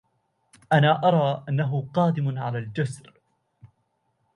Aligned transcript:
أنا 0.73 1.07
أرى 1.07 1.43
أنه 1.49 1.91
قادم 1.93 2.37
على 2.39 2.57
الجسر 2.59 3.13